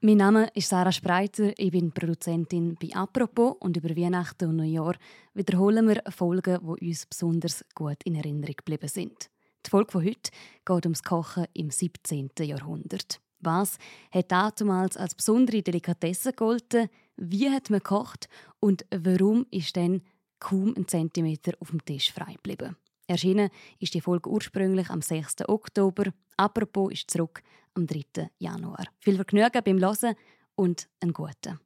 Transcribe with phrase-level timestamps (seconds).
[0.00, 4.94] Mein Name ist Sarah Spreiter, ich bin Produzentin bei «Apropos» und über Weihnachten und Neujahr
[5.34, 9.28] wiederholen wir Folgen, die uns besonders gut in Erinnerung geblieben sind.
[9.66, 10.30] Die Folge von heute
[10.64, 12.30] geht ums Kochen im 17.
[12.42, 13.20] Jahrhundert.
[13.40, 13.76] Was
[14.12, 16.90] hat damals als besondere Delikatesse gegolten?
[17.16, 18.28] Wie hat man gekocht?
[18.60, 20.02] Und warum ist dann
[20.38, 22.76] kaum ein Zentimeter auf dem Tisch frei geblieben?
[23.08, 25.48] Erschienen ist die Folge ursprünglich am 6.
[25.48, 26.12] Oktober.
[26.36, 27.42] Apropos ist zurück
[27.78, 28.30] am 3.
[28.38, 28.84] Januar.
[28.98, 30.16] Viel Vergnügen beim Hören
[30.56, 31.60] und einen guten.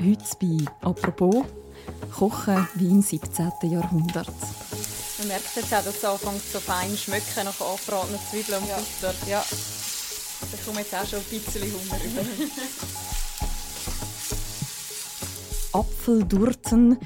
[0.00, 1.44] Heute bei «Apropos»
[2.12, 3.52] Kochen wie im 17.
[3.64, 4.32] Jahrhundert.
[5.18, 8.68] Man merkt jetzt auch, dass es anfängt so fein zu schmecken nach angebratenen Zwiebeln und
[8.68, 8.76] ja.
[8.76, 9.14] Butter.
[9.28, 9.44] Ja.
[10.52, 12.22] Ich komme jetzt auch schon ein bisschen Hunger über.
[15.78, 16.98] Apfeldurten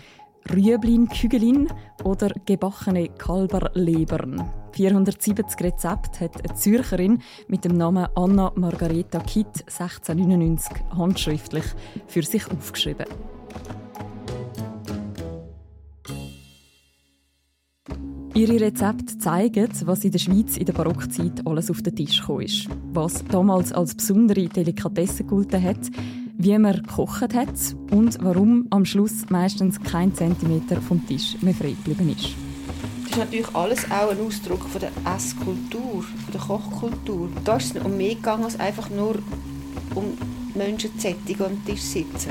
[0.49, 1.69] Rüeblin, Kügelin
[2.05, 4.49] oder gebackene Kalberlebern.
[4.73, 11.65] 470 Rezepte hat eine Zürcherin mit dem Namen Anna Margareta Kitt 1699 handschriftlich
[12.07, 13.07] für sich aufgeschrieben.
[18.35, 22.43] Ihre Rezepte zeigen, was in der Schweiz in der Barockzeit alles auf den Tisch kam.
[22.93, 25.91] Was damals als besondere Delikatesse gegolten hat,
[26.43, 27.49] wie man gekocht hat
[27.91, 32.31] und warum am Schluss meistens kein Zentimeter vom Tisch mehr frei geblieben ist.
[33.03, 37.29] Das ist natürlich alles auch ein Ausdruck von der Esskultur, von der Kochkultur.
[37.45, 39.17] Da ist es um mehr gegangen als einfach nur
[39.95, 40.05] um
[40.55, 42.31] Menschen zu sättigen am Tisch sitzen.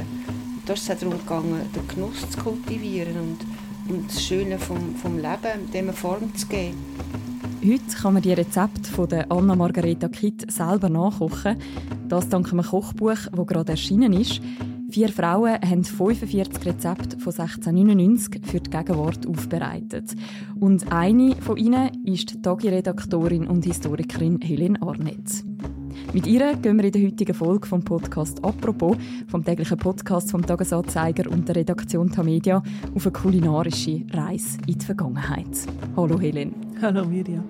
[0.66, 4.96] Da ist es auch darum gegangen, den Genuss zu kultivieren und, und das Schöne vom,
[4.96, 6.78] vom Leben, dem Form zu geben.
[7.62, 11.58] Heute kann man die Rezepte von der Anna Margareta Kitt selber nachkochen.
[12.08, 14.40] Das dank einem Kochbuch, das gerade erschienen ist.
[14.90, 20.16] Vier Frauen haben 45 Rezepte von 1699 für die Gegenwart aufbereitet.
[20.58, 25.44] Und eine von ihnen ist die Tagi-Redaktorin und Historikerin Helen Arnett.
[26.14, 28.96] Mit ihr gehen wir in der heutigen Folge vom Podcast «Apropos»,
[29.28, 32.64] vom täglichen Podcast vom Tagesanzeiger und der Redaktion Tamedia,
[32.96, 35.68] auf eine kulinarische Reise in die Vergangenheit.
[35.98, 36.69] Hallo Helen.
[36.82, 37.46] Hallo Miriam.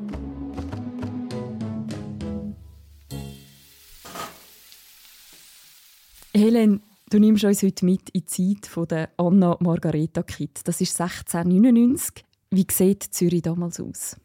[6.34, 6.82] Helen,
[7.12, 10.68] du nimmst uns heute mit in die Zeit von der Anna Margareta Kitt.
[10.68, 12.26] Das ist 1699.
[12.50, 14.18] Wie sieht Zürich damals aus?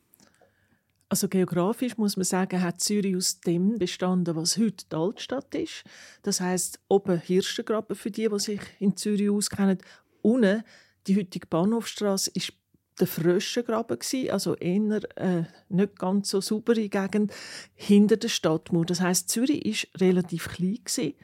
[1.10, 5.84] Also geografisch muss man sagen, hat Zürich aus dem bestanden, was heute die Altstadt ist.
[6.22, 9.76] Das heißt, oben Hirschengraben für die, die sich in Zürich auskennen.
[10.22, 10.62] Unten
[11.06, 12.54] die heutige Bahnhofstraße ist
[13.00, 17.32] der Fröschengraben gsi, also eher äh, nicht ganz so saubere Gegend
[17.74, 18.86] hinter der Stadtmauer.
[18.86, 21.16] Das heißt, Zürich ist relativ klein gsi,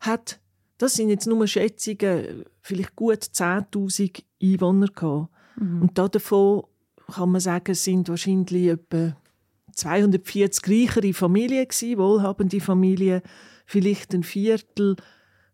[0.00, 0.40] hat
[0.80, 5.28] das sind jetzt nur Schätzungen, vielleicht gut 10.000 Einwohner gehabt.
[5.56, 5.82] Mhm.
[5.82, 6.64] Und davon
[7.06, 9.14] kann man sagen, sind wahrscheinlich etwa
[9.72, 13.20] 240 reichere Familien gewesen, wohlhabende Familien,
[13.66, 14.96] vielleicht ein Viertel,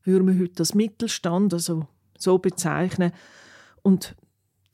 [0.05, 3.11] würde man heute als Mittelstand, also so bezeichnen.
[3.83, 4.15] Und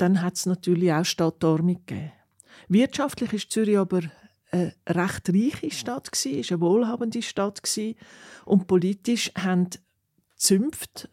[0.02, 2.12] dann hat es natürlich auch Stadtarmung gegeben.
[2.68, 4.00] Wirtschaftlich ist Zürich aber
[4.50, 7.94] eine recht reiche Stadt gewesen, ist eine wohlhabende Stadt gewesen.
[8.44, 9.70] und politisch haben
[10.36, 11.08] Zünfte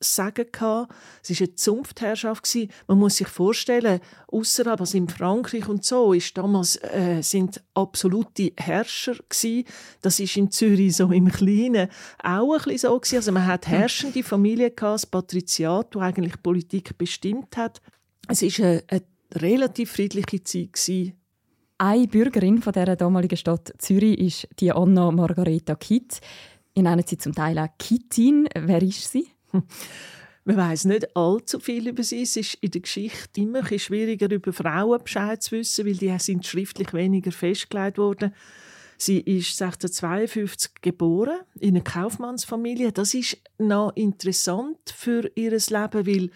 [0.00, 0.94] Sagen gehabt.
[1.24, 2.56] Es war eine Zunftherrschaft.
[2.86, 3.98] Man muss sich vorstellen,
[4.28, 9.64] außerhalb, also in Frankreich und so, ist damals, äh, sind absolute Herrscher gewesen.
[10.00, 11.88] Das ist in Zürich so im Kleinen
[12.22, 13.16] auch ein bisschen so gewesen.
[13.16, 17.80] Also man hat herrschende Familien das Patriziat, das eigentlich Politik bestimmt hat.
[18.28, 19.02] Es war eine, eine
[19.34, 21.14] relativ friedliche Zeit gewesen.
[21.78, 26.20] Eine Bürgerin von der damaligen Stadt Zürich ist die Anna Margareta Kitt.
[26.74, 28.48] Ihr nennt sie zum Teil auch Kittin.
[28.54, 29.28] Wer ist sie?
[30.44, 32.22] Man weiß nicht allzu viel über sie.
[32.22, 36.18] Es ist in der Geschichte immer ein schwieriger, über Frauen Bescheid zu wissen, weil die
[36.18, 38.34] sind schriftlich weniger festgelegt worden.
[38.96, 42.92] Sie ist 1652 geboren in einer Kaufmannsfamilie.
[42.92, 46.30] Das ist noch interessant für ihr Leben, weil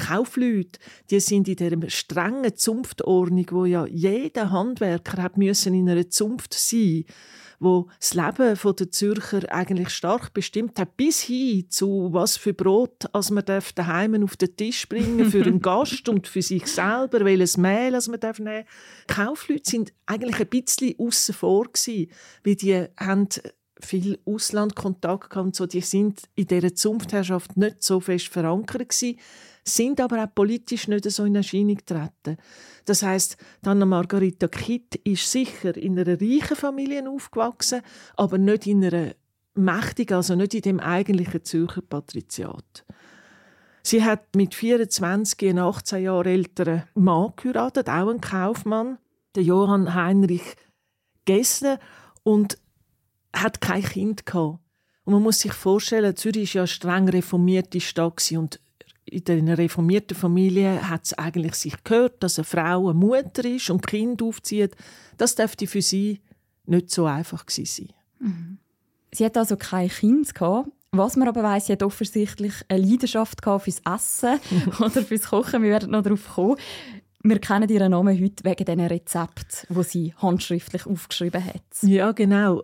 [0.00, 0.80] Kaufleute,
[1.10, 6.54] die sind in dieser strengen Zunftordnung, wo ja jeder Handwerker hat müssen in einer Zunft
[6.54, 7.04] sein
[7.62, 13.04] wo das Leben der Zürcher eigentlich stark bestimmt hat, bis hin zu was für Brot
[13.12, 17.58] als man daheim auf den Tisch bringen für einen Gast und für sich selber, welches
[17.58, 18.64] Mehl als man darf nehmen.
[19.08, 22.10] Die Kaufleute sind eigentlich ein bisschen außen vor gewesen,
[22.44, 23.28] weil die haben
[23.78, 29.18] viel Auslandkontakt gehabt und so, die sind in dieser Zunftherrschaft nicht so fest verankert gewesen
[29.74, 32.36] sind aber auch politisch nicht so in Erscheinung getreten.
[32.84, 37.82] Das heißt, Anna Margarita Kitt ist sicher in einer reichen Familie aufgewachsen,
[38.16, 39.14] aber nicht in einer
[39.54, 42.84] mächtigen, also nicht in dem eigentlichen Zürcher Patriziat.
[43.82, 48.98] Sie hat mit 24 einen 18 Jahre älteren Mann geheiratet, auch ein Kaufmann,
[49.34, 50.56] der Johann Heinrich
[51.24, 51.78] Gessner.
[52.22, 52.58] Und
[53.32, 54.60] hat kein Kind gehabt.
[55.04, 58.60] Und man muss sich vorstellen, Zürich war ja eine streng reformierte Stadt und
[59.10, 63.70] in einer reformierten Familie hat es eigentlich sich gehört, dass eine Frau eine Mutter ist
[63.70, 64.76] und Kind aufzieht.
[65.16, 66.20] Das dürfte für sie
[66.66, 68.28] nicht so einfach gewesen sein.
[68.28, 68.58] Mhm.
[69.12, 70.70] Sie hat also kein Kind gehabt.
[70.92, 74.40] Was man aber weiss, sie hat offensichtlich eine Leidenschaft fürs Essen
[74.80, 75.62] oder fürs Kochen.
[75.62, 76.56] Wir werden noch darauf kommen.
[77.22, 81.62] Wir kennen ihren Namen heute wegen diesen Rezept, wo sie handschriftlich aufgeschrieben hat.
[81.82, 82.62] Ja, genau.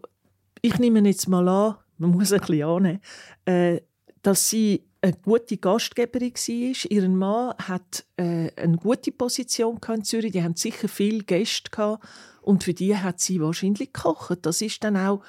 [0.63, 3.01] Ich nehme jetzt mal an, man muss ein bisschen annehmen,
[3.45, 3.81] äh,
[4.23, 6.91] dass sie eine gute Gastgeberin war.
[6.91, 10.33] Ihr Mann hat äh, eine gute Position in Zürich.
[10.33, 12.05] Die haben sicher viele Gäste gehabt.
[12.43, 14.39] und für die hat sie wahrscheinlich gekocht.
[14.43, 15.23] Das ist dann auch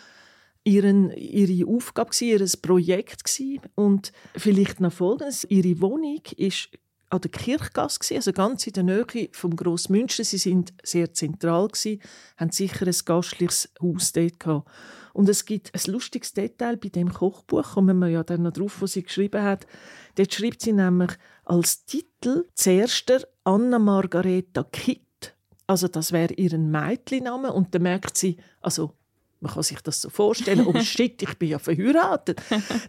[0.63, 3.61] ihren, ihre Aufgabe, ihr Projekt gewesen.
[3.75, 6.69] und vielleicht noch Folgendes: Ihre Wohnung ist
[7.09, 10.23] an der Kirchgasse, also ganz in der Nähe vom Grossmünster.
[10.23, 12.01] Sie sind sehr zentral gewesen,
[12.35, 14.69] haben sicher ein gastliches Haus dort gehabt.
[15.17, 18.83] Und es gibt ein lustiges Detail bei dem Kochbuch, kommen wir ja dann noch drauf,
[18.83, 19.65] was sie geschrieben hat.
[20.13, 21.09] Dort schreibt sie nämlich
[21.43, 25.35] als Titel zuerst Anna Margareta Kitt.
[25.65, 28.93] Also das wäre ihren Mädchenname und dann merkt sie, also
[29.39, 32.39] man kann sich das so vorstellen, oh shit, ich bin ja verheiratet.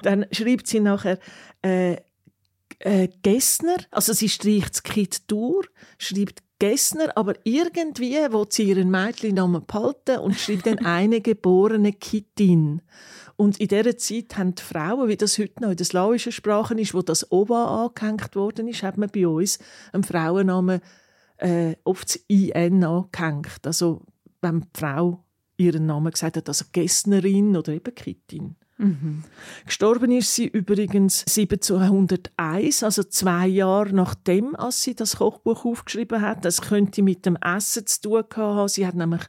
[0.02, 1.18] dann schreibt sie nachher
[1.62, 1.96] äh,
[2.80, 8.90] äh, Gessner, also sie streicht das Kind durch, schreibt Gessner, aber irgendwie will sie ihren
[8.90, 12.82] Mädchennamen behalten und schreibt dann eine geborene Kittin.
[13.36, 16.74] Und in dieser Zeit haben die Frauen, wie das heute noch in der slawischen Sprache
[16.74, 19.60] ist, wo das Oba angehängt worden ist, hat man bei uns
[19.92, 20.80] einen Frauennamen
[21.36, 23.64] äh, oft das IN angehängt.
[23.64, 24.02] Also
[24.40, 25.24] wenn die Frau
[25.56, 28.56] ihren Namen gesagt hat, also Gessnerin oder eben Kittin.
[28.78, 29.24] Mhm.
[29.66, 36.44] Gestorben ist sie übrigens 1701, also zwei Jahre nachdem als sie das Kochbuch aufgeschrieben hat.
[36.44, 38.68] Das könnte mit dem Essen zu tun haben.
[38.68, 39.22] Sie hat nämlich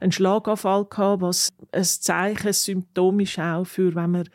[0.00, 4.28] einen Schlaganfall gehabt, was ein Zeichen, ein Symptom ist auch für, wenn man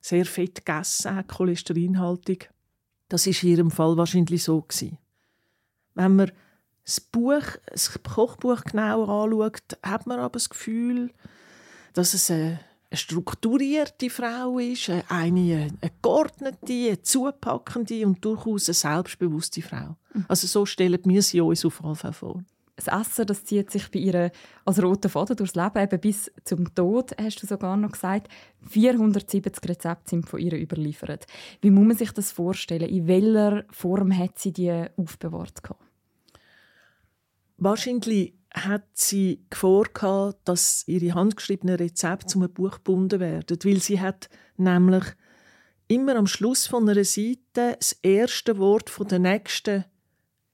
[0.00, 2.38] sehr fett gegessen hat, Cholesterinhaltung.
[3.10, 4.96] Das ist in ihrem Fall wahrscheinlich so gewesen.
[5.94, 6.32] Wenn man
[6.86, 11.10] das Buch, das Kochbuch genau anschaut, hat man aber das Gefühl,
[11.92, 15.70] dass es eine eine strukturierte Frau ist, eine, eine
[16.02, 19.96] geordnete, eine zupackende und durchaus eine selbstbewusste Frau.
[20.12, 20.24] Mhm.
[20.26, 22.42] Also so stellen wir sie uns auf jeden Fall vor.
[22.74, 24.32] Das Essen das zieht sich bei ihr
[24.64, 28.28] als roter Faden durchs Leben, eben bis zum Tod, hast du sogar noch gesagt.
[28.68, 31.26] 470 Rezepte sind von ihr überliefert.
[31.60, 32.88] Wie muss man sich das vorstellen?
[32.88, 35.60] In welcher Form hat sie die aufbewahrt?
[37.58, 44.00] Wahrscheinlich hat sie Gefahr dass ihre handgeschriebenen Rezepte zu einem Buch gebunden werden, weil sie
[44.00, 45.04] hat nämlich
[45.88, 47.38] immer am Schluss von einer Seite
[47.78, 49.84] das erste Wort von der nächsten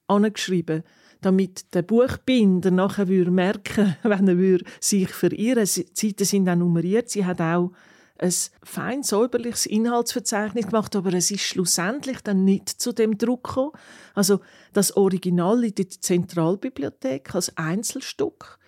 [0.07, 0.83] angeschrieben,
[1.21, 5.65] damit der Buchbinder nachher merken, wenn er sich verirren.
[5.65, 7.11] Die Seiten sind auch nummeriert.
[7.11, 7.73] Sie hat auch
[8.19, 8.33] ein
[8.63, 13.73] fein säuberliches Inhaltsverzeichnis gemacht, aber es ist schlussendlich dann nicht zu dem Druck gekommen.
[14.15, 14.41] Also
[14.73, 18.59] das Original liegt in der Zentralbibliothek als Einzelstück.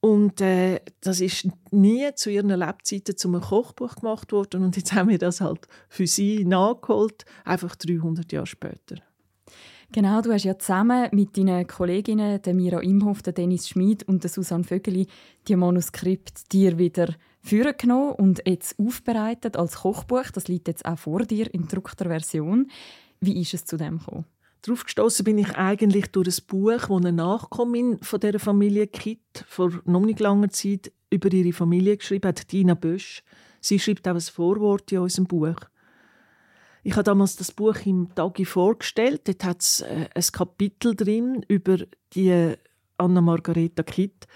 [0.00, 4.64] Und äh, das ist nie zu ihren Lebzeiten zum Kochbuch gemacht worden.
[4.64, 8.96] Und jetzt haben wir das halt für sie nachgeholt, einfach 300 Jahre später.
[9.92, 14.22] Genau, du hast ja zusammen mit deinen Kolleginnen, der Mira Imhoff, der Dennis Schmid und
[14.22, 15.08] der Susanne Vögeli,
[15.48, 17.08] die Manuskript dir wieder
[17.42, 20.30] vorgenommen und jetzt aufbereitet als Kochbuch.
[20.32, 22.70] Das liegt jetzt auch vor dir in gedruckter Version.
[23.20, 24.24] Wie ist es zu dem gekommen?
[24.62, 29.44] Darauf gestoßen bin ich eigentlich durch ein Buch, das eine Nachkommin von der Familie Kitt
[29.48, 33.22] vor noch nicht langer Zeit über ihre Familie geschrieben hat, Dina Bösch.
[33.60, 35.56] Sie schreibt auch ein Vorwort in unserem Buch.
[36.82, 39.28] Ich habe damals das Buch im Tagi vorgestellt.
[39.28, 41.78] Dort hat es äh, ein Kapitel drin über
[42.14, 42.54] die
[42.96, 44.26] Anna Margareta Kitt.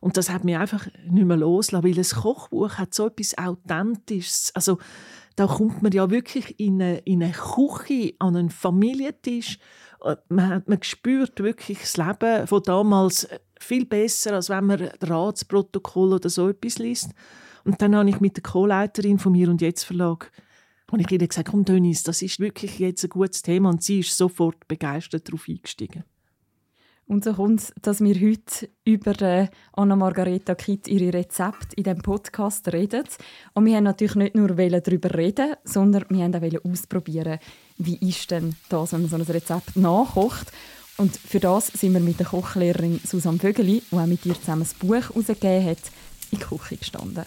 [0.00, 4.52] Und das hat mich einfach nicht mehr losgelassen, weil ein Kochbuch hat so etwas Authentisches.
[4.54, 4.78] Also
[5.36, 9.58] da kommt man ja wirklich in eine, in eine Küche, an einen Familientisch.
[10.04, 13.28] Äh, man, man spürt wirklich das Leben von damals
[13.58, 17.10] viel besser, als wenn man Ratsprotokoll oder so etwas liest.
[17.64, 20.30] Und dann habe ich mit der Co-Leiterin von mir und jetzt Verlag
[20.90, 24.00] und ich ihr gesagt, komm Dennis, das ist wirklich jetzt ein gutes Thema und sie
[24.00, 26.04] ist sofort begeistert darauf eingestiegen.
[27.08, 32.02] Und so kommt es, dass wir heute über Anna Margareta Kitt ihre Rezepte in diesem
[32.02, 33.04] Podcast reden.
[33.54, 37.38] Und wir haben natürlich nicht nur darüber reden, sondern wir haben auch ausprobieren,
[37.78, 40.52] wie ist denn das, wenn man so ein Rezept nachkocht.
[40.98, 44.64] Und für das sind wir mit der Kochlehrerin Susanne Vögeli, die auch mit ihr zusammen
[44.64, 45.78] ein Buch herausgegeben hat,
[46.30, 47.24] in die Küche gestanden.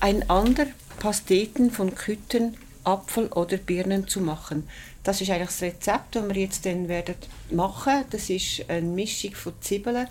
[0.00, 0.66] Ein anderer
[0.98, 4.64] Pasteten von Küten, Apfel oder Birnen zu machen.
[5.02, 7.16] Das ist eigentlich das Rezept, das wir jetzt dann werden
[7.50, 8.04] machen.
[8.10, 10.06] Das ist eine Mischung von Zwiebeln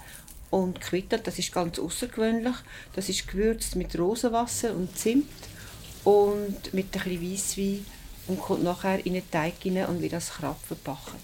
[0.49, 2.55] Und Quitte, das ist ganz außergewöhnlich.
[2.93, 5.29] Das ist gewürzt mit Rosenwasser und Zimt
[6.03, 7.85] und mit ein bisschen Weisswein
[8.27, 11.15] und kommt nachher in den Teig rein und wird als Krab verpackt.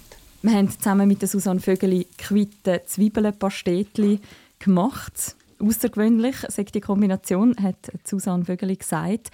[0.42, 4.20] Wir haben zusammen mit der Susanne Vögeli Quitte Zwiebeln-Pastetli
[4.60, 5.36] gemacht.
[5.60, 9.32] Außergewöhnlich, sagt die Kombination, hat Susanne Vögeli gesagt.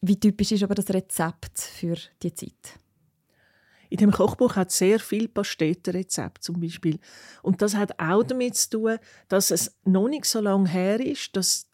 [0.00, 2.78] Wie typisch ist aber das Rezept für die Zeit?
[3.94, 6.98] In dem Kochbuch hat sehr viel Pastetenrezept zum Beispiel.
[7.42, 8.98] Und das hat auch damit zu tun,
[9.28, 11.68] dass es noch nicht so lange her ist, dass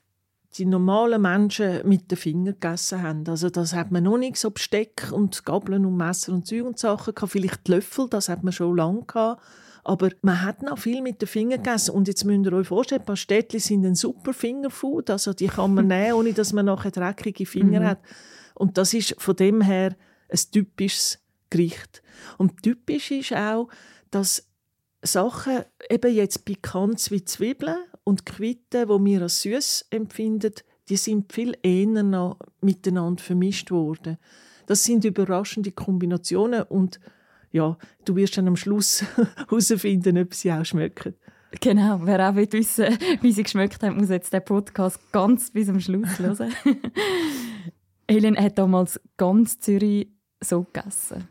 [0.58, 3.26] die normalen Menschen mit den Fingern gegessen haben.
[3.26, 6.78] Also das hat man noch nicht so Besteck und Gabeln und Messer und Zeug und
[6.78, 7.32] Sachen gehabt.
[7.32, 9.42] Vielleicht die Löffel, das hat man schon lange gehabt.
[9.82, 11.92] Aber man hat noch viel mit den Fingern gegessen.
[11.92, 15.08] Und jetzt müsst ihr euch vorstellen, Pastetli sind ein super Fingerfood.
[15.08, 17.86] Also die kann man nehmen, ohne dass man nachher dreckige Finger mhm.
[17.86, 18.00] hat.
[18.52, 19.96] Und das ist von dem her
[20.28, 21.18] ein typisches
[21.50, 22.02] Gericht.
[22.38, 23.68] Und typisch ist auch,
[24.10, 24.48] dass
[25.02, 30.54] Sachen, eben jetzt pikant wie Zwiebeln und Quitten, die wir als süß empfinden,
[30.88, 34.18] die sind viel eher noch miteinander vermischt worden.
[34.66, 37.00] Das sind überraschende Kombinationen und
[37.52, 39.04] ja, du wirst dann am Schluss
[39.36, 41.14] herausfinden, ob sie auch schmecken.
[41.60, 45.80] Genau, wer auch wissen wie sie geschmeckt haben, muss jetzt den Podcast ganz bis zum
[45.80, 46.52] Schluss hören.
[48.08, 50.08] Helen hat damals ganz Zürich
[50.40, 51.28] so gegessen.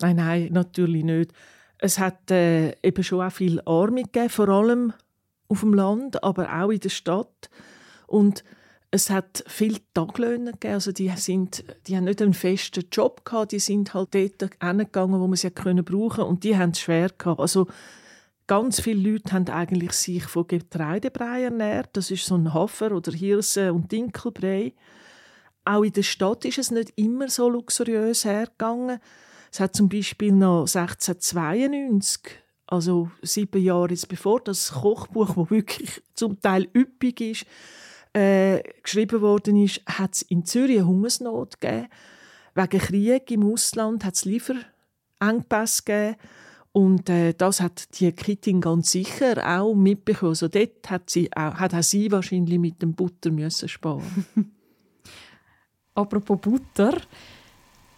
[0.00, 1.32] Nein, nein, natürlich nicht.
[1.78, 4.92] Es hat äh, eben schon auch viel Arme gegeben, vor allem
[5.48, 7.50] auf dem Land, aber auch in der Stadt.
[8.06, 8.44] Und
[8.90, 13.52] es hat viele Taglöhner gegeben, also die, sind, die haben nicht einen festen Job gehabt,
[13.52, 17.10] die sind halt dort hingegangen, wo man sie können brauchen und die haben es schwer
[17.10, 17.40] gehabt.
[17.40, 17.66] Also
[18.46, 23.12] ganz viele Leute haben eigentlich sich von Getreidebrei ernährt, das ist so ein Hafer oder
[23.12, 24.72] Hirse und Dinkelbrei.
[25.64, 29.00] Auch in der Stadt ist es nicht immer so luxuriös hergegangen.
[29.56, 32.20] Es hat zum Beispiel noch 1692,
[32.66, 37.46] also sieben Jahre bevor das Kochbuch, das wirklich zum Teil üppig ist,
[38.12, 41.88] äh, geschrieben worden ist, hat es in Zürich eine Hungersnot gegeben.
[42.54, 46.16] Wegen Krieg im Ausland hat es Lieferengpässe gegeben.
[46.72, 50.32] Und äh, das hat die Kittin ganz sicher auch mitbekommen.
[50.32, 54.26] Also dort hat, sie auch, hat auch sie wahrscheinlich mit dem Butter müssen sparen
[55.94, 57.00] Apropos Butter,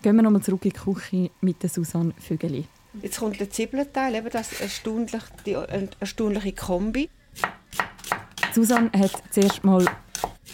[0.03, 2.67] gehen wir nochmal zurück in die Küche mit der Susanne Vögeli.
[3.03, 5.57] Jetzt kommt der Zwiebelteil, eben das erstaunlich, die
[6.01, 7.09] erstaunliche Kombi.
[8.55, 9.85] Susanne hat zuerst mal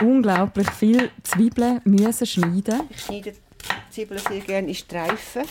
[0.02, 2.82] unglaublich viel Zwiebeln müssen schneiden.
[2.90, 5.42] Ich schneide die Zwiebeln sehr gerne in Streifen.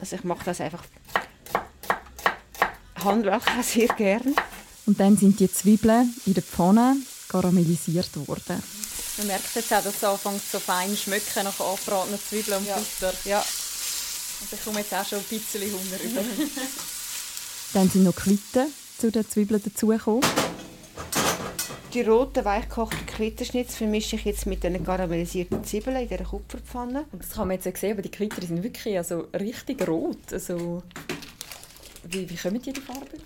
[0.00, 0.84] Also ich mache das einfach
[2.96, 4.34] handwerklich sehr gerne.
[4.86, 6.96] Und dann sind die Zwiebeln in der Pfanne
[7.28, 8.62] karamellisiert worden.
[9.18, 12.76] Man merkt jetzt auch, dass es anfängt so fein schmecken nach angebratenen Zwiebeln und ja.
[12.76, 13.12] Butter.
[13.24, 13.38] Ja.
[13.40, 16.20] Und ich komme jetzt auch schon ein bisschen Hunger über.
[17.74, 20.22] dann sind noch Quitten zu den Zwiebeln dazugekommen.
[21.92, 27.06] Die roten, weichgekochten Quittenschnitz vermische ich jetzt mit den karamellisierten Zwiebeln in dieser Kupferpfanne.
[27.10, 30.32] Und das kann man jetzt sehen, aber die Quitten sind wirklich also richtig rot.
[30.32, 30.84] Also,
[32.04, 33.18] wie, wie kommen die die Farbe?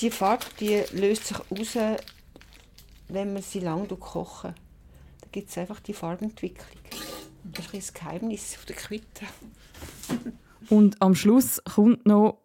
[0.00, 2.00] Die Farbe die löst sich aus,
[3.08, 4.52] wenn man sie lange kochen
[5.32, 6.82] gibt es einfach die Farbentwicklung.
[7.44, 9.26] Das ist das Geheimnis der Quitte.
[10.68, 12.38] Und am Schluss kommt noch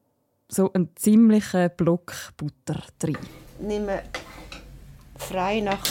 [0.48, 3.18] so ein ziemlicher Block Butter drin.
[3.60, 4.04] Ich nehme
[5.18, 5.84] frei nach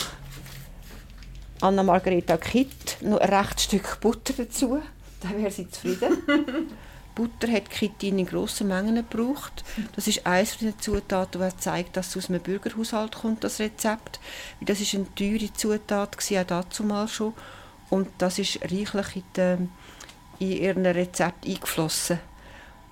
[1.61, 4.80] Anna Margareta Kitt noch ein rechtes Stück Butter dazu.
[5.20, 6.16] Dann wäre sie zufrieden.
[7.14, 9.64] Butter hat Kitin in grossen Mengen gebraucht.
[9.94, 14.20] Das ist eines der Zutaten, die zeigt, dass es aus einem Bürgerhaushalt kommt, das Rezept.
[14.60, 17.34] Das ist eine teure Zutat, auch dazu mal schon.
[17.90, 19.68] Und das ist reichlich in,
[20.38, 22.20] die, in ihren Rezept eingeflossen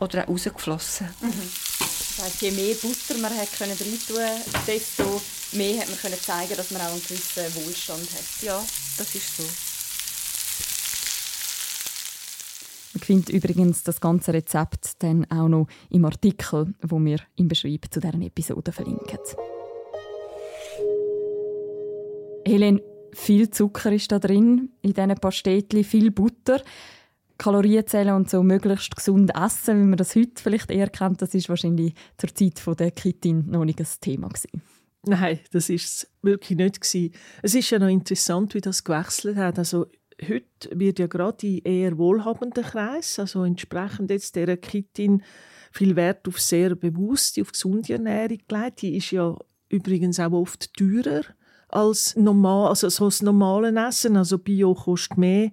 [0.00, 1.08] oder auch rausgeflossen.
[1.20, 1.50] Mhm.
[1.78, 5.22] Das heisst, je mehr Butter man hat können reintun, desto
[5.52, 8.42] mehr hat man können zeigen, dass man auch einen gewissen Wohlstand hat.
[8.42, 8.60] Ja,
[8.96, 9.44] das ist so.
[12.94, 17.87] Man findet übrigens das ganze Rezept dann auch noch im Artikel, wo wir im Beschreib
[17.91, 19.19] zu deren Episode verlinken.
[22.47, 22.83] Helen,
[23.15, 26.61] viel Zucker ist da drin in diesen Pastetli, viel Butter.
[27.38, 31.49] Kalorienzellen und so möglichst gesund essen, wie man das heute vielleicht eher kennt, das ist
[31.49, 34.61] wahrscheinlich zur Zeit der Kitin noch nicht ein Thema gewesen.
[35.07, 37.15] Nein, das ist es wirklich nicht gewesen.
[37.43, 39.59] Es ist ja noch interessant, wie das gewechselt hat.
[39.59, 39.87] Also
[40.22, 45.22] heute wird ja gerade in eher wohlhabenden Kreis, also entsprechend jetzt der Kitin,
[45.72, 48.82] viel Wert auf sehr bewusste, auf gesunde Ernährung gelegt.
[48.82, 49.37] Die ist ja
[49.68, 51.22] übrigens auch oft teurer
[51.68, 54.16] als normal, also so das normale Essen.
[54.16, 55.50] Also Bio kostet mehr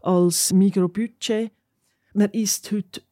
[0.00, 1.52] als Mikrobudget.
[2.14, 3.02] Man isst heute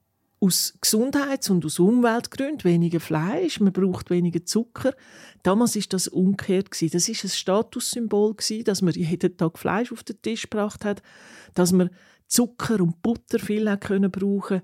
[0.41, 4.95] aus Gesundheits- und aus Umweltgründen weniger Fleisch, man braucht weniger Zucker.
[5.43, 10.21] Damals ist das umgekehrt Das ist ein Statussymbol dass man jeden Tag Fleisch auf den
[10.23, 11.03] Tisch gebracht hat,
[11.55, 11.91] dass man
[12.27, 14.63] Zucker und Butter viel hat können brauchen.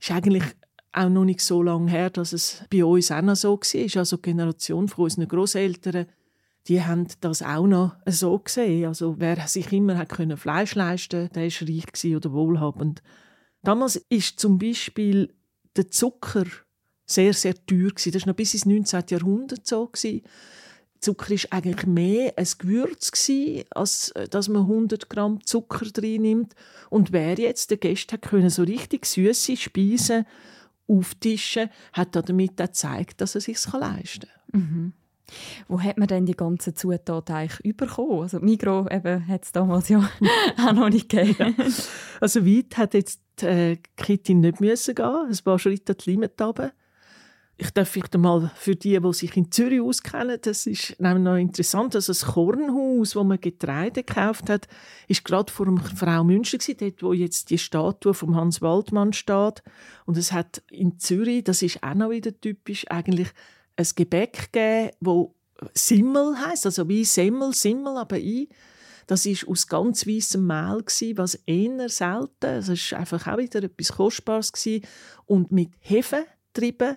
[0.00, 0.44] Ist eigentlich
[0.92, 3.98] auch noch nicht so lange her, dass es bei uns auch noch so war.
[3.98, 6.06] Also die Generation von unseren Großeltern,
[6.68, 8.86] die haben das auch noch so gesehen.
[8.86, 13.02] Also wer sich immer hat können Fleisch leisten, der ist reich oder wohlhabend.
[13.62, 15.32] Damals ist zum Beispiel
[15.76, 16.44] der Zucker
[17.06, 17.90] sehr sehr teuer.
[17.94, 19.04] Das war noch bis ins 19.
[19.10, 19.90] Jahrhundert so.
[21.00, 23.10] Zucker war eigentlich mehr ein Gewürz
[23.70, 26.54] als äh, dass man 100 Gramm Zucker drin nimmt.
[26.90, 30.24] Und wer jetzt der Gäste können so richtig süße Speisen
[30.86, 34.60] auftischen, hat damit gezeigt, dass er sich leisten kann.
[34.60, 34.92] Mhm.
[35.68, 38.22] Wo hat man denn die ganzen Zutaten eigentlich bekommen?
[38.22, 39.98] Also Migro hat es damals ja
[40.58, 41.54] auch noch nicht gegeben.
[41.58, 41.64] Ja.
[42.20, 45.04] Also weit hat jetzt äh, Kitty nicht müssen gehen.
[45.06, 46.72] Ein paar Schritte die Limit runter.
[47.58, 51.94] Ich darf vielleicht einmal für die, die sich in Zürich auskennen, das ist noch interessant,
[51.94, 54.66] dass das Kornhaus, wo man Getreide gekauft hat,
[55.06, 59.12] ist gerade vor dem Frau München gewesen, dort, wo jetzt die Statue von Hans Waldmann
[59.12, 59.62] steht.
[60.06, 63.28] Und es hat in Zürich, das ist auch noch wieder typisch, eigentlich
[63.82, 65.34] ein Gebäck gegeben, wo
[65.74, 68.48] Simmel heißt, also wie Semmel, Simmel, aber i.
[69.06, 70.84] Das ist aus ganz weißem Mehl
[71.16, 72.46] was eher selten.
[72.46, 74.52] Es ist einfach auch wieder etwas Kostbares
[75.26, 76.96] und mit Hefe getrieben.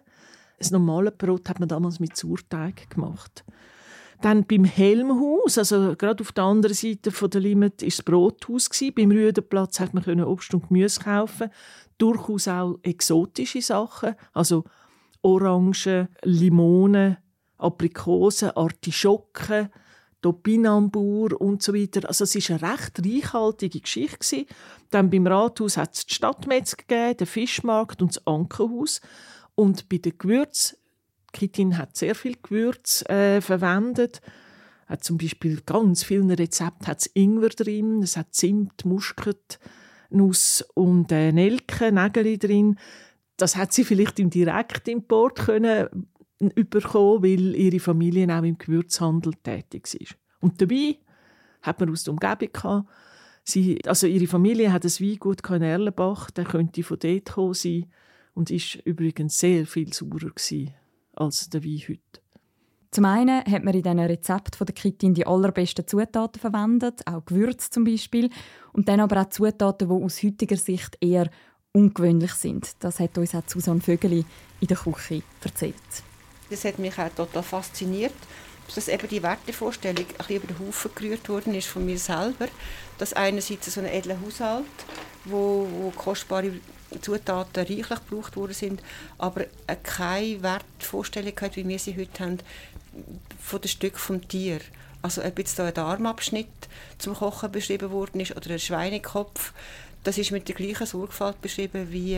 [0.60, 3.44] Das normale Brot hat man damals mit Sauerteig gemacht.
[4.22, 8.70] Dann beim Helmhaus, also gerade auf der anderen Seite von der Limit, ist das Brothaus.
[8.96, 11.50] Beim Rüdenplatz hat man Obst und Gemüse kaufen.
[11.98, 14.64] Durchaus auch exotische Sachen, also
[15.26, 17.18] Orangen, Limonen,
[17.58, 19.70] Aprikosen, Artischocken,
[20.22, 22.08] Topinambur und so weiter.
[22.08, 24.46] Also es war eine recht reichhaltige Geschichte.
[24.92, 29.02] Dann beim Rathaus hat es die Stadtmetz gegeben, den Fischmarkt und das Ankerhaus.
[29.56, 30.78] Und bei den Gewürzen,
[31.34, 34.22] Kitin hat sehr viel Gewürz äh, verwendet.
[34.86, 39.60] Hat zum Beispiel ganz vielen Rezepten hat Ingwer drin, es hat Zimt, Muskat,
[40.12, 42.78] Nuss und äh, Nelke, Nägel drin
[43.38, 46.08] das hat sie vielleicht im Direktimport können
[46.40, 50.16] überkommen, weil ihre Familie auch im Gewürzhandel tätig ist.
[50.40, 50.98] Und dabei
[51.62, 52.90] hat man aus der Umgebung gehabt,
[53.44, 57.86] sie, also ihre Familie hat ein Weingut in Erlenbach, der könnte von dort kommen sein
[58.34, 60.32] und ist übrigens sehr viel saurer
[61.14, 62.22] als der Wein heute.
[62.92, 67.26] Zum einen hat man in diesen Rezept von der Kittin die allerbesten Zutaten verwendet, auch
[67.26, 68.30] Gewürze zum Beispiel,
[68.72, 71.30] und dann aber auch Zutaten, die aus heutiger Sicht eher
[71.76, 72.76] ungewöhnlich sind.
[72.80, 74.26] Das hat uns auch Susanne Vögeli
[74.62, 75.76] in der Küche erzählt.
[76.50, 78.14] Das hat mich auch total fasziniert,
[78.74, 82.48] dass eben die Wertevorstellung ein bisschen über den Haufen gerührt worden ist von mir selber.
[82.98, 84.66] Dass einerseits so ein edler Haushalt,
[85.26, 86.54] wo, wo kostbare
[87.02, 88.82] Zutaten reichlich gebraucht worden sind,
[89.18, 89.46] aber
[89.84, 92.40] keine Wertvorstellung hat, wie wir sie heute haben,
[93.42, 94.62] von dem Stück vom Tier.
[95.02, 96.48] Also ob jetzt da ein Armabschnitt
[96.98, 99.54] zum Kochen beschrieben worden ist oder ein Schweinekopf,
[100.06, 102.18] das ist mit der gleichen Sorgfalt beschrieben, wie,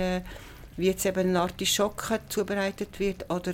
[0.75, 3.53] wie jetzt eben eine Artischocke zubereitet wird oder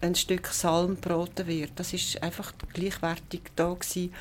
[0.00, 1.72] ein Stück Salm broten wird.
[1.76, 4.12] Das ist einfach gleichwertig da gewesen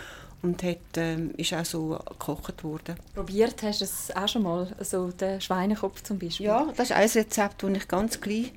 [0.42, 2.96] und hat, ähm, ist auch so gekocht worden.
[3.16, 6.46] Probiert hast du es auch schon mal, so den Schweinekopf zum Beispiel?
[6.46, 8.54] Ja, das ist ein Rezept, das ich ganz gleich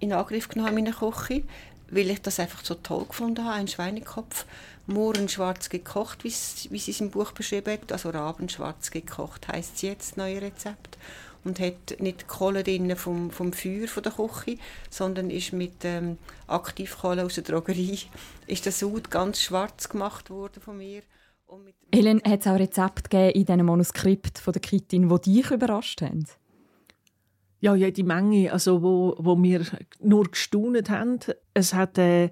[0.00, 1.44] in Angriff genommen habe in der Küche,
[1.92, 4.46] weil ich das einfach so toll gefunden habe, einen Schweinekopf
[4.86, 7.92] Mohrenschwarz gekocht, wie sie es im Buch beschrieben hat.
[7.92, 10.98] Also Rabenschwarz gekocht heisst es jetzt, neue Rezept.
[11.44, 14.58] Und hat nicht Kohle drin vom, vom Feuer von der Küche,
[14.90, 17.98] sondern ist mit ähm, Aktivkohle aus der Drogerie
[18.46, 21.02] ist der Sud ganz schwarz gemacht worden von mir.
[21.92, 26.00] Helen, hat es auch Rezepte gegeben in diesem Manuskript von der Kittin, die dich überrascht
[26.00, 26.24] haben?
[27.62, 29.64] Ja, jede Menge, also wo, wo wir
[30.00, 31.20] nur gestaunet haben.
[31.54, 32.30] Es hat äh,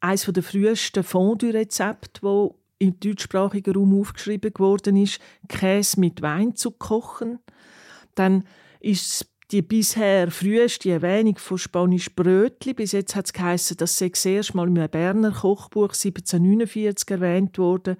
[0.00, 6.70] eines der frühesten Fondue-Rezepte, das im deutschsprachigen Raum aufgeschrieben worden ist, Käse mit Wein zu
[6.70, 7.38] kochen.
[8.14, 8.44] Dann
[8.78, 12.74] ist die bisher früheste Erwähnung von Spanisch Brötli.
[12.74, 17.56] Bis jetzt hat es geheißen, dass sie erst mal in einem Berner Kochbuch 1749 erwähnt
[17.56, 17.96] wurde.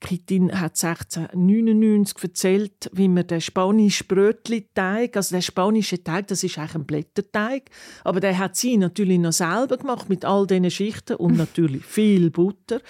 [0.00, 6.56] Kittin hat 1699 erzählt, wie man den spanischen Brötli-Teig, also der spanische Teig, das ist
[6.58, 7.70] eigentlich ein Blätterteig,
[8.04, 12.30] aber der hat sie natürlich noch selber gemacht mit all diesen Schichten und natürlich viel
[12.30, 12.80] Butter.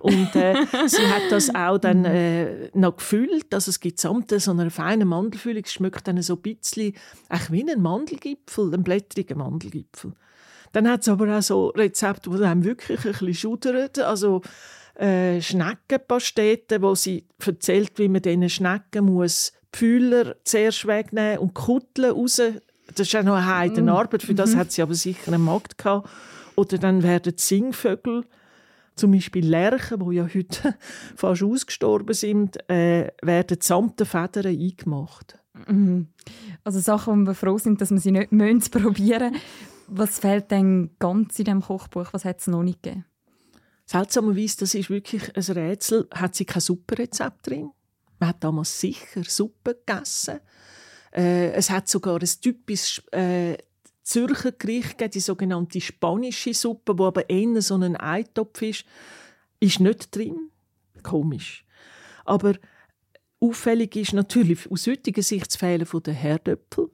[0.00, 0.54] Und äh,
[0.86, 3.52] sie hat das auch dann äh, noch gefüllt.
[3.52, 6.94] Also es gibt samt so einer feinen Mandelfüllung, es schmeckt dann so ein bisschen
[7.50, 10.12] wie ein Mandelgipfel, ein blättriger Mandelgipfel.
[10.72, 13.88] Dann hat es aber auch so Rezepte, die einem wirklich ein bisschen schudern.
[14.04, 14.42] Also
[14.98, 21.54] äh, Schneckenpastete, wo sie erzählt, wie man diesen Schnecken muss die Fühler zuerst wegnehmen und
[21.54, 22.40] Kutteln raus
[22.94, 24.58] das ist ja noch eine Heidenarbeit, für das mhm.
[24.58, 26.08] hat sie aber sicher einen Markt gehabt.
[26.56, 28.24] Oder dann werden Singvögel,
[28.96, 30.74] zum Beispiel Lerchen, die ja heute
[31.16, 35.38] fast ausgestorben sind, äh, werden samt den Federn eingemacht.
[35.66, 36.08] Mhm.
[36.64, 38.30] Also Sachen, wo wir froh sind, dass wir sie nicht
[38.70, 39.44] probieren müssen.
[39.86, 42.08] Was fehlt denn ganz in diesem Kochbuch?
[42.12, 43.04] Was hat es noch nicht gegeben?
[43.90, 47.70] Seltsamerweise, das ist wirklich ein Rätsel, hat sie kein Suppenrezept drin.
[48.18, 50.40] Man hat damals sicher Suppe gegessen.
[51.10, 53.56] Äh, es hat sogar ein typisches äh,
[54.02, 58.84] Zürcher Gericht gegeben, die sogenannte spanische Suppe, wo aber eher so ein Eintopf ist,
[59.58, 60.50] ist nicht drin.
[61.02, 61.64] Komisch.
[62.26, 62.56] Aber
[63.40, 66.90] auffällig ist natürlich aus heutiger Sicht das Fehlen der Herdöpfel.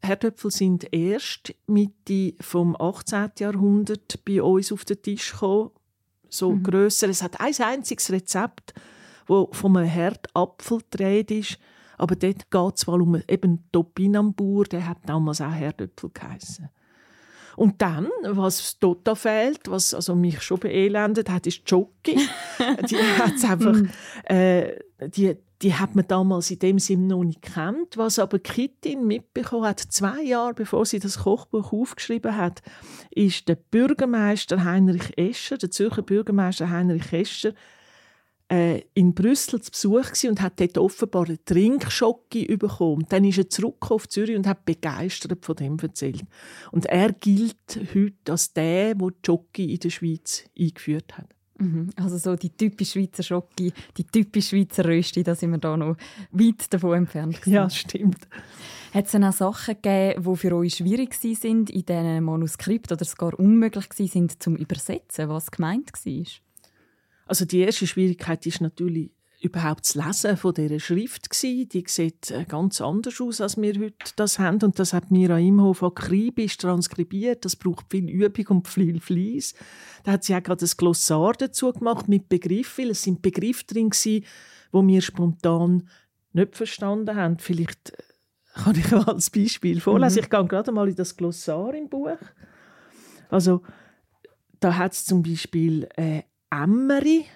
[0.00, 3.32] Herdöpfel sind erst Mitte vom 18.
[3.40, 5.72] Jahrhundert bei uns auf den Tisch gekommen.
[6.36, 6.62] So mhm.
[6.62, 7.08] grösser.
[7.08, 8.74] Es hat ein einziges Rezept,
[9.26, 11.58] wo vom Herdapfel dreht ist.
[11.96, 16.68] Aber dort geht es um eben Topinambur, der hat damals auch Herdöpfel geheißen.
[17.56, 22.16] Und dann, was total fehlt, was also mich schon beelendet hat, ist Jockey.
[22.90, 23.90] die hat's einfach, mhm.
[24.24, 27.96] äh, die, die hat man damals in dem Sinne noch nicht kennt.
[27.96, 32.62] Was aber Kittin mitbekommen hat, zwei Jahre bevor sie das Kochbuch aufgeschrieben hat,
[33.10, 37.54] ist der Bürgermeister Heinrich Escher, der Zürcher Bürgermeister Heinrich Escher,
[38.50, 43.06] äh, in Brüssel zu Besuch und hat dort offenbar einen Trinkschocke bekommen.
[43.08, 46.24] Dann ist er zurück auf Zürich und hat begeistert von dem erzählt.
[46.72, 51.34] Und er gilt heute als der, der Jockey in der Schweiz eingeführt hat.
[51.58, 51.90] Mhm.
[51.96, 55.96] Also so die typische Schweizer Schocke, die typische Schweizer Rösti, da sind wir da noch
[56.32, 57.36] weit davon entfernt.
[57.36, 57.52] Gewesen.
[57.52, 58.28] Ja, stimmt.
[58.92, 63.04] Hat es denn auch Sachen gegeben, die für euch schwierig waren in diesen Manuskript oder
[63.04, 66.24] sogar unmöglich waren zum Übersetzen, was gemeint war?
[67.26, 69.10] Also die erste Schwierigkeit ist natürlich
[69.44, 71.68] überhaupt das Lesen von dieser Schrift gewesen.
[71.68, 74.60] Die sieht äh, ganz anders aus, als wir heute das haben.
[74.62, 77.44] Und das hat Mira Imhof akribisch transkribiert.
[77.44, 79.54] Das braucht viel Übung und viel Fleiss.
[80.02, 83.64] Da hat sie auch gerade ein Glossar dazu gemacht mit Begriffen, weil es sind Begriffe
[83.66, 84.24] drin gewesen,
[84.72, 85.88] die wir spontan
[86.32, 87.38] nicht verstanden haben.
[87.38, 90.18] Vielleicht äh, kann ich mal als Beispiel vorlesen.
[90.18, 90.24] Mhm.
[90.24, 92.18] Ich gehe gerade mal in das Glossar im Buch.
[93.28, 93.62] Also
[94.60, 97.26] da hat es zum Beispiel äh, Emmeri,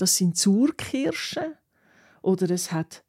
[0.00, 1.54] das sind Zurkirschen.
[2.22, 3.04] Oder es hat,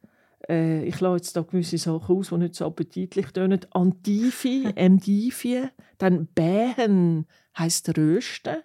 [0.50, 3.62] äh, ich lasse jetzt da gewisse Sachen aus, die nicht so appetitlich tönen.
[3.72, 5.68] Antifi, Endivi.
[5.98, 7.28] Dann Bähen
[7.58, 8.58] heisst Rösten.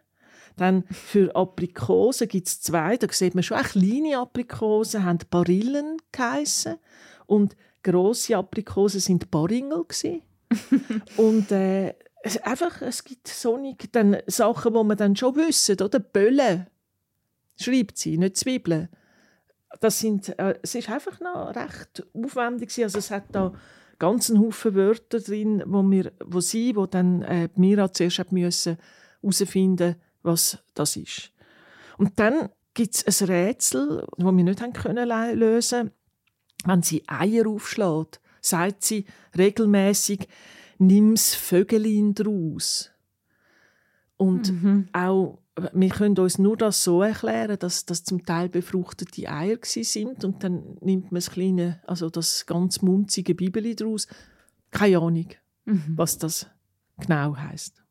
[0.56, 2.96] Dann für Aprikosen gibt es zwei.
[2.96, 6.76] Da sieht man schon, kleine Aprikosen haben Barillen geheissen.
[7.26, 9.84] Und grosse Aprikosen sind Baringel.
[11.16, 15.98] und äh, es, einfach, es gibt sonnig dann Sachen, die man dann schon wissen, oder?
[15.98, 16.66] Böllen
[17.57, 18.88] schreibt sie, nicht Zwiebeln.
[19.81, 22.71] Das sind, äh, es ist einfach noch recht aufwendig.
[22.83, 23.53] Also es hat da
[23.99, 28.33] ganz einen Haufen Wörter drin, wo, wir, wo sie, wo dann äh, Mira zuerst hat
[28.33, 28.79] müssen
[29.23, 31.33] herausfinden was das ist.
[31.97, 35.92] Und dann gibt es ein Rätsel, das wir nicht haben können lösen
[36.64, 40.29] Wenn sie Eier aufschlägt, sagt sie regelmäßig
[40.79, 42.90] nimm's Vögelin draus.
[44.16, 44.88] Und mhm.
[44.92, 45.38] auch,
[45.73, 50.45] wir können uns nur das so erklären, dass das zum Teil befruchtete Eier sind und
[50.45, 54.07] dann nimmt man das kleine, also das ganz munzige Bibeli daraus.
[54.71, 55.29] Keine Ahnung,
[55.64, 55.95] mhm.
[55.97, 56.47] was das
[56.99, 57.83] genau heißt.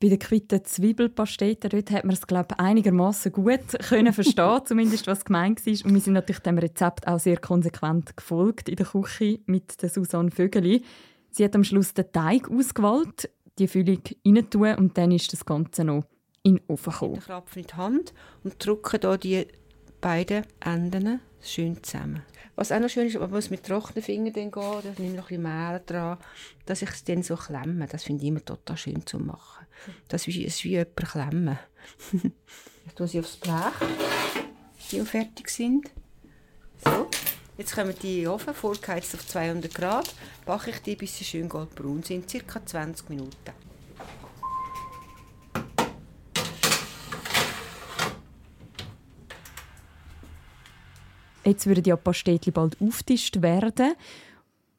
[0.00, 5.24] Bei der quitten Zwiebelpastete dort hat man es glaube einigermaßen gut können verstehen, zumindest was
[5.24, 5.86] gemeint war.
[5.86, 9.88] Und wir sind natürlich dem Rezept auch sehr konsequent gefolgt in der Küche mit der
[9.88, 10.84] Susanne Vögeli.
[11.30, 15.84] Sie hat am Schluss den Teig ausgewählt, die Füllung rein und dann ist das Ganze
[15.84, 16.04] noch
[16.44, 17.14] in den Ofen gekommen.
[17.18, 19.46] Ich klapfe in die Hand und drücke hier die
[20.00, 22.22] beiden Enden schön zusammen.
[22.54, 25.16] Was auch noch schön ist, man muss mit trockenen Fingern dann gehen, da nehme ich
[25.16, 26.18] noch ein bisschen Mehl dran,
[26.66, 27.86] dass ich es dann so klemme.
[27.86, 29.66] Das finde ich immer total schön zu machen.
[30.06, 31.58] Das ist wie, ist wie jemand klemmen.
[32.86, 33.88] ich tue sie aufs Blech,
[34.92, 35.90] die fertig sind.
[36.84, 37.08] So.
[37.56, 41.24] Jetzt kommen die in den Ofen, vorgeheizt auf 200 Grad, backe ich die, bis sie
[41.24, 42.64] schön goldbraun sind, ca.
[42.64, 43.52] 20 Minuten.
[51.44, 53.94] Jetzt würden die Pastetli bald aufgetischt werden.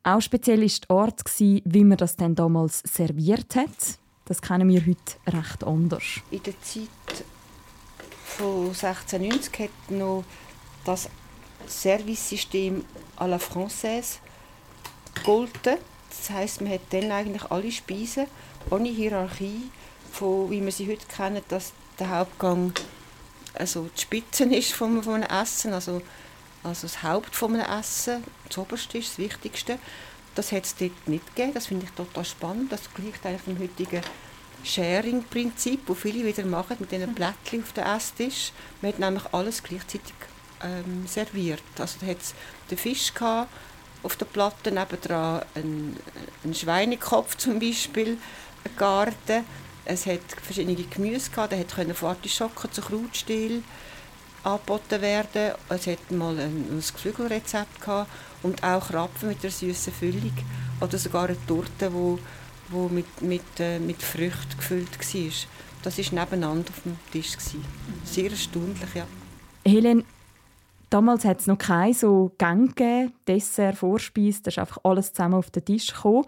[0.04, 4.00] Auch speziell war der Ort, wie man das dann damals serviert hat.
[4.26, 6.04] Das kennen wir heute recht anders.
[6.32, 7.26] In der Zeit
[8.26, 10.24] von 1690 hat noch
[10.84, 11.10] das
[11.68, 12.84] Servicesystem
[13.18, 14.18] à la Française
[15.14, 15.78] gegolten.
[16.10, 18.28] Das heisst, man hat dann eigentlich alle Speisen
[18.70, 19.70] ohne Hierarchie,
[20.12, 22.74] von, wie wir sie heute kennen, dass der Hauptgang
[23.54, 26.02] also die Spitze ist von, einem Essen, also,
[26.66, 29.78] also das Haupt von einem Essen, das Oberste ist das Wichtigste.
[30.34, 31.54] Das hat es dort nicht gegeben.
[31.54, 32.72] Das finde ich total spannend.
[32.72, 34.02] Das gleicht eigentlich dem heutigen
[34.64, 38.52] Sharing-Prinzip, das viele wieder machen mit diesen Blättchen auf dem Esstisch.
[38.82, 40.14] Man hat nämlich alles gleichzeitig
[40.64, 41.62] ähm, serviert.
[41.78, 42.34] Also da hat es
[42.72, 43.50] den Fisch gehabt,
[44.02, 45.96] auf der Platte nebendran ein,
[46.44, 48.18] ein Schweinekopf zum Beispiel,
[48.64, 49.46] ein Garten.
[49.86, 53.64] Es hat verschiedene Gemüse gehabt, da konnte von zu Krautstiel
[54.46, 55.54] angeboten werden.
[55.70, 58.10] Es hat mal ein, ein Geflügelrezept gehabt
[58.44, 60.34] und auch Krapfen mit einer süßen Füllung
[60.82, 62.20] oder sogar eine Torte, wo,
[62.70, 65.32] wo mit, mit, äh, mit Früchten gefüllt war.
[65.84, 67.36] Das war nebeneinander auf dem Tisch.
[68.04, 69.06] Sehr erstaunlich, ja.
[69.66, 70.04] Helen,
[70.90, 75.52] damals hat es noch keine so Gänge Dessert, Vorspeise, da ist einfach alles zusammen auf
[75.52, 76.26] den Tisch gekommen.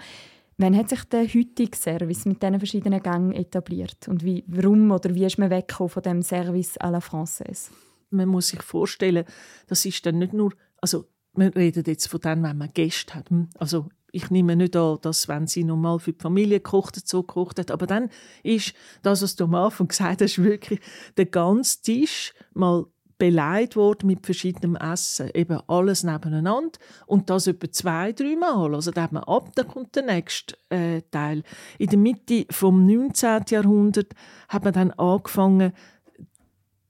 [0.59, 4.07] Wann hat sich der heutige Service mit diesen verschiedenen Gängen etabliert?
[4.07, 7.69] Und wie, warum oder wie ist man weggekommen von dem Service à la Française?
[8.09, 9.25] Man muss sich vorstellen,
[9.67, 13.29] das ist dann nicht nur, also wir reden jetzt von dem, wenn man Gäste hat.
[13.29, 13.49] Hm?
[13.57, 17.23] Also ich nehme nicht an, dass wenn sie normal für die Familie gekocht hat, so
[17.23, 18.09] gekocht hat, aber dann
[18.43, 20.79] ist das, was du am Anfang gesagt hast, wirklich
[21.17, 22.85] der ganze Tisch mal
[23.17, 25.31] beleidigt worden mit verschiedenem Essen.
[25.33, 26.77] Eben alles nebeneinander.
[27.07, 28.75] Und das etwa zwei, drei Mal.
[28.75, 31.43] Also da hat man ab, dann kommt der nächste äh, Teil.
[31.79, 33.45] In der Mitte des 19.
[33.49, 34.15] Jahrhunderts
[34.49, 35.73] hat man dann angefangen,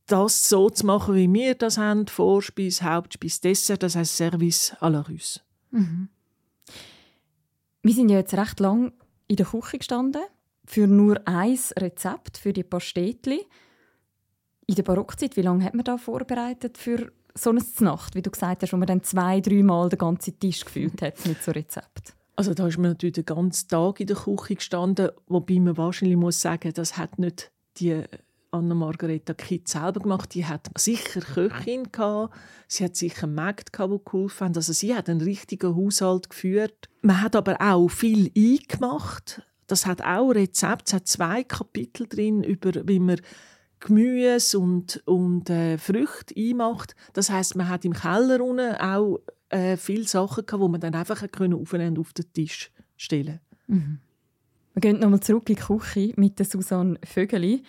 [0.08, 2.08] das so zu machen, wie wir das haben.
[2.08, 5.41] Vorspeise, Hauptspeise, Dessert, das heißt Service à la Russe.
[5.72, 6.10] Mhm.
[7.84, 8.93] Wir sind ja jetzt recht lang
[9.28, 10.22] in der Küche gestanden
[10.65, 13.46] für nur ein Rezept für die Pastetli.
[14.65, 18.32] In der Barockzeit, wie lange hat man da vorbereitet für so eine Nacht, wie du
[18.32, 22.13] gesagt hast, wo man dann zwei, dreimal den ganzen Tisch gefüllt hat mit so Rezept?
[22.36, 26.17] Also da ist man natürlich den ganzen Tag in der Küche gestanden, wobei man wahrscheinlich
[26.17, 28.04] muss sagen, das hat nicht die
[28.58, 30.34] Anna-Margareta Kitt selber gemacht.
[30.34, 32.36] Die hat sicher Köchin gehabt.
[32.67, 34.56] Sie hat sicher Mägde gehabt, die geholfen haben.
[34.56, 36.89] Also sie hat einen richtigen Haushalt geführt.
[37.02, 39.41] Man hat aber auch viel eingemacht.
[39.67, 40.88] Das hat auch Rezept.
[40.88, 43.22] Es hat zwei Kapitel drin über, wie man
[43.80, 46.96] Gemüse und, und äh, Früchte einmacht.
[47.13, 50.96] Das heißt, man hat im Keller unten auch äh, viele Sachen gehabt, die man dann
[50.96, 54.00] einfach aufeinander auf den Tisch stellen mhm.
[54.74, 57.63] Wir gehen nochmal zurück in die Küche mit der Susanne Vögeli.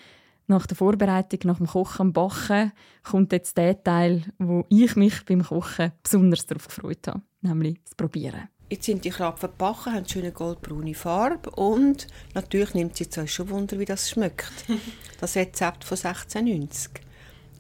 [0.51, 5.25] Nach der Vorbereitung, nach dem Kochen am Bachen, kommt jetzt der Teil, wo ich mich
[5.27, 8.49] beim Kochen besonders darauf gefreut habe, nämlich das Probieren.
[8.71, 13.51] Jetzt sind die Krapfen gebacken, haben schöne goldbraune Farbe und natürlich nimmt es euch schon
[13.51, 14.53] Wunder, wie das schmeckt.
[15.21, 16.93] Das Rezept von 1690.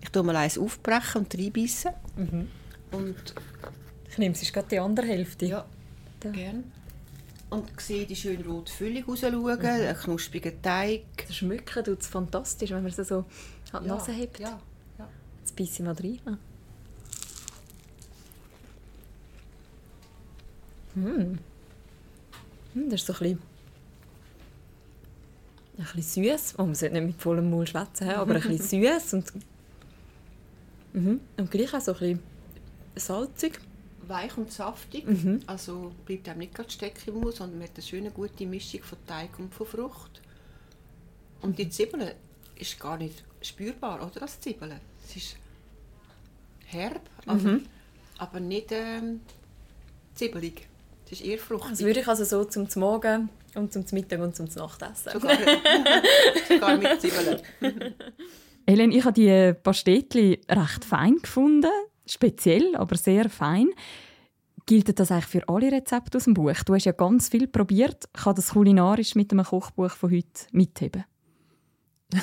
[0.01, 1.90] Ich tue mal eins aufbrechen und reinbeissen.
[2.16, 2.48] Mhm.
[2.92, 3.35] Und
[4.09, 5.46] ich nehme ist gerade die andere Hälfte.
[5.46, 5.64] Ja,
[6.20, 6.31] da.
[6.31, 6.62] gerne.
[7.51, 9.65] Und sehe die schöne rote Füllung rausschauen, mhm.
[9.65, 11.05] einen knusprigen Teig.
[11.27, 13.25] Das Schmücken tut es fantastisch, wenn man es so
[13.73, 14.39] an die Nase hebt.
[14.39, 14.61] Ja,
[14.99, 15.09] ja.
[15.41, 16.39] Jetzt beiße ich mal rein.
[20.95, 21.39] Mm.
[22.91, 23.39] Das ist so ein bisschen,
[25.79, 26.55] ein bisschen süß.
[26.59, 29.33] Oh, man sollte nicht mit vollem Mund schwätzen, aber ein bisschen süß und,
[30.93, 31.21] mhm.
[31.37, 32.21] und gleich auch so ein bisschen
[32.97, 33.61] salzig.
[34.09, 35.40] Weich und saftig, mhm.
[35.47, 38.83] also bleibt einem nicht gerade stecken im Mund, sondern man hat eine schöne, gute Mischung
[38.83, 40.21] von Teig und von Frucht.
[41.40, 42.11] Und die Zwiebeln
[42.57, 44.81] ist gar nicht spürbar, oder, als Zwiebeln.
[45.05, 45.37] Es ist
[46.66, 47.66] herb, aber, mhm.
[48.18, 49.21] aber nicht ähm,
[50.14, 50.68] zibbelig.
[51.05, 51.71] Das ist eher fruchtig.
[51.71, 55.12] Das würde ich also so zum Morgen und zum Mittag und zum Nachtessen.
[55.12, 55.37] Sogar,
[56.49, 57.40] sogar mit Zwiebeln.
[58.66, 61.71] Helen, ich habe die Pastetli recht fein gefunden.
[62.09, 63.68] Speziell, aber sehr fein.
[64.66, 66.62] Gilt das eigentlich für alle Rezepte aus dem Buch?
[66.66, 68.09] Du hast ja ganz viel probiert.
[68.12, 71.05] Kann das kulinarisch mit einem Kochbuch von heute mitheben?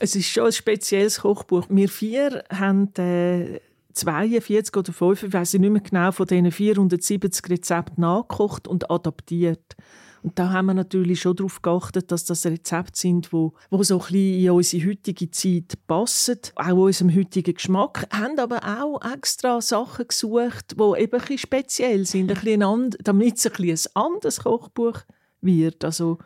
[0.00, 1.66] es ist schon ein spezielles Kochbuch.
[1.68, 3.60] Wir vier haben äh,
[3.92, 9.76] 42 oder 5, ich weiß nicht mehr genau, von diesen 470 Rezepten nachgekocht und adaptiert.
[10.22, 13.94] Und da haben wir natürlich schon darauf geachtet, dass das Rezepte sind, wo, wo so
[13.94, 19.60] ein bisschen in unsere heutige Zeit passen, auch unserem heutigen Geschmack, haben aber auch extra
[19.60, 23.92] Sachen gesucht, die eben ein bisschen speziell sind, ein bisschen and, damit es ein, bisschen
[23.94, 25.00] ein anderes Kochbuch
[25.40, 25.84] wird.
[25.84, 26.18] Also,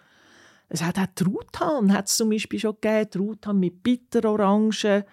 [0.69, 5.05] es hat auch Truthahn, hat es zum Beispiel schon gegeben, Truthahn mit Bitterorangen,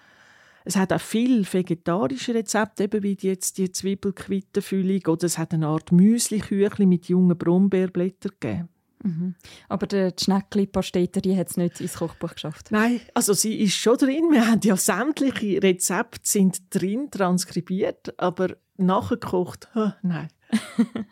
[0.64, 5.02] es hat auch viel vegetarische Rezepte, eben wie jetzt die Zwiebelquittenfüllung.
[5.08, 8.70] Oder es hat eine Art Müsli-Küchli mit jungen Brombeerblättern gegeben.
[9.04, 9.36] Mhm.
[9.68, 12.72] Aber die Schneckli-Pastete, die hat es nicht ins Kochbuch geschafft?
[12.72, 14.32] Nein, also sie ist schon drin.
[14.32, 19.70] Wir haben ja sämtliche Rezepte sind drin, transkribiert, aber nachgekocht,
[20.02, 20.28] nein.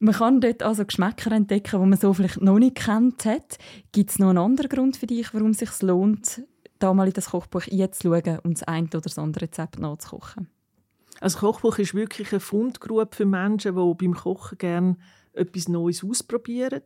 [0.00, 3.58] Man kann dort also Geschmäcker entdecken, die man so vielleicht noch nicht kennt hat.
[3.90, 6.42] Gibt es noch einen anderen Grund für dich, warum es sich lohnt,
[6.78, 10.48] da mal in das Kochbuch einzuschauen und das eine oder das andere Rezept nachzukochen?
[11.20, 14.96] Also Kochbuch ist wirklich eine Fundgrube für Menschen, die beim Kochen gerne
[15.32, 16.82] etwas Neues ausprobieren.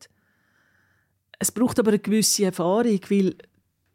[1.38, 3.36] Es braucht aber eine gewisse Erfahrung, weil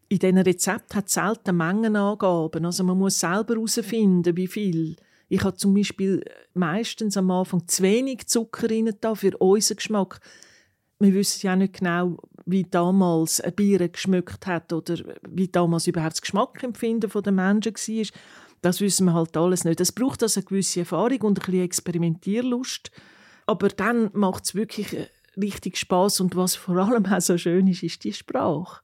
[0.10, 2.66] in diesen Rezept hat es selten Mengenangaben.
[2.66, 4.96] Also man muss selber herausfinden, wie viel.
[5.30, 10.20] Ich habe zum Beispiel meistens am Anfang zu wenig Zucker rein für unseren Geschmack.
[11.00, 14.96] Wir wissen ja nicht genau, wie damals ein Bier geschmeckt hat oder
[15.30, 18.06] wie damals überhaupt das Geschmackempfinden der Menschen war.
[18.62, 19.80] Das wissen wir halt alles nicht.
[19.80, 22.92] Es braucht also eine gewisse Erfahrung und ein bisschen Experimentierlust.
[23.46, 25.08] Aber dann macht es wirklich äh,
[25.40, 28.82] richtig Spaß und was vor allem auch so schön ist, ist die Sprache.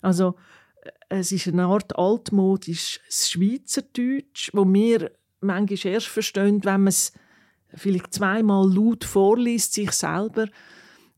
[0.00, 0.36] Also
[0.82, 7.12] äh, es ist eine Art altmodisches Schweizerdeutsch, wo wir manchmal erst verstehen, wenn man es
[7.74, 10.46] vielleicht zweimal laut vorliest, sich selber.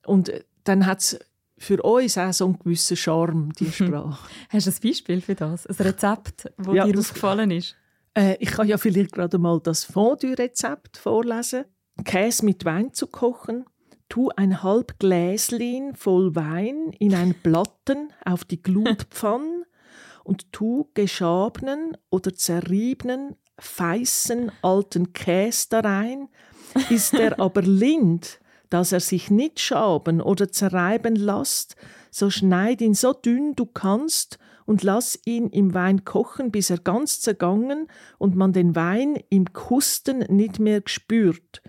[0.06, 1.18] Und äh, dann hat es
[1.56, 4.28] für uns auch so einen gewissen Charme, die Sprache.
[4.48, 5.66] Hast du ein Beispiel für das?
[5.66, 7.76] Ein Rezept, das ja, dir das, aufgefallen ist?
[8.14, 11.64] Äh, ich kann ja vielleicht gerade mal das Fondue-Rezept vorlesen.
[12.04, 13.64] Käse mit Wein zu kochen.
[14.08, 19.64] Tu ein halb Gläschen voll Wein in ein Platten auf die Glutpfanne
[20.24, 26.28] und tu geschabenen oder zerriebenen, feißen alten Käse da rein.
[26.90, 28.40] Ist er aber lind,
[28.74, 31.76] dass er sich nicht schaben oder zerreiben lässt,
[32.10, 36.78] so schneid ihn so dünn du kannst und lass ihn im Wein kochen, bis er
[36.78, 37.86] ganz zergangen
[38.18, 41.62] und man den Wein im Kusten nicht mehr spürt.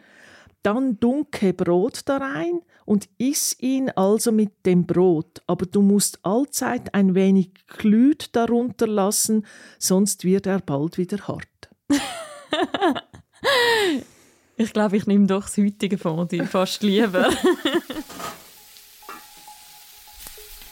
[0.63, 6.25] Dann dunke Brot da rein und iss ihn also mit dem Brot, aber du musst
[6.25, 9.45] allzeit ein wenig Glüt darunter lassen,
[9.77, 11.69] sonst wird er bald wieder hart.
[14.57, 17.29] ich glaube, ich nehme doch das heutige Fondue fast lieber.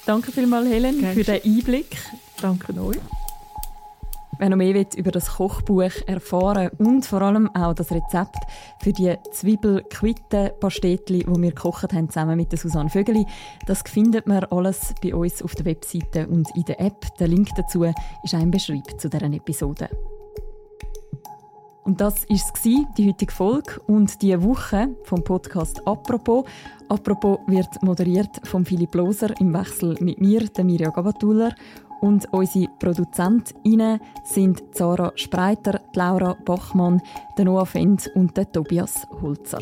[0.05, 1.13] Danke vielmals, Helen, Gerne.
[1.15, 1.97] für den Einblick.
[2.41, 2.97] Danke euch.
[4.39, 8.39] Wer noch mehr über das Kochbuch erfahren und vor allem auch das Rezept
[8.81, 13.25] für die Zwiebel-Quitten-Pastetli, die wir gekocht haben, zusammen mit der Susanne Vögeli,
[13.67, 17.15] das findet man alles bei uns auf der Webseite und in der App.
[17.19, 17.85] Der Link dazu
[18.23, 19.89] ist ein Beschreib zu deren Episode.
[21.83, 22.53] Und das war es,
[22.97, 26.45] die heutige Folge und die Woche vom Podcast «Apropos».
[26.87, 31.53] «Apropos» wird moderiert von Philipp Loser im Wechsel mit mir, der Mirja Gabatuller.
[32.01, 37.01] Und unsere ProduzentInnen sind Zara Spreiter, Laura Bachmann,
[37.37, 39.61] der Noah Fend und der Tobias Holzer.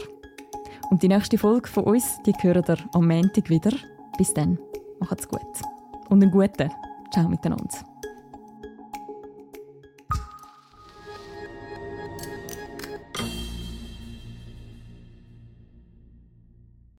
[0.89, 3.71] Und die nächste Folge von uns, die hören ihr am Montag wieder.
[4.17, 4.57] Bis dann,
[4.99, 5.41] macht's gut.
[6.09, 6.69] Und einen guten
[7.11, 7.90] Ciao miteinander.